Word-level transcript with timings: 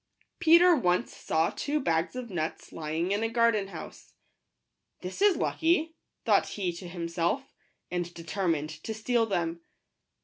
I 0.41 0.45
»™ 0.45 0.55
S 0.55 0.59
ETBR 0.63 0.81
once 0.81 1.15
saw 1.15 1.51
^ 1.51 1.55
two 1.55 1.79
bags 1.79 2.15
of 2.15 2.31
nuts 2.31 2.69
Sji 2.71 2.75
lying 2.75 3.11
in 3.11 3.21
a 3.21 3.29
garden 3.29 3.65
—^ 3.67 3.69
house." 3.69 4.15
This 5.01 5.21
is 5.21 5.37
lucky," 5.37 5.93
thought 6.25 6.47
he 6.47 6.71
to 6.77 6.87
him 6.87 7.07
self; 7.07 7.53
and 7.91 8.11
determined 8.11 8.71
to 8.81 8.95
steal 8.95 9.27
£ 9.27 9.29
them. 9.29 9.59